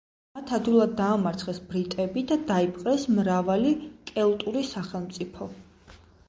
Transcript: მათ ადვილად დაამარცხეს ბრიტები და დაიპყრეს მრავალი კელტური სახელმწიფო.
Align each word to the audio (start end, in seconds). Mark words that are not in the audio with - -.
მათ 0.37 0.51
ადვილად 0.55 0.93
დაამარცხეს 1.01 1.59
ბრიტები 1.73 2.23
და 2.31 2.37
დაიპყრეს 2.53 3.05
მრავალი 3.19 3.75
კელტური 4.13 4.65
სახელმწიფო. 4.71 5.51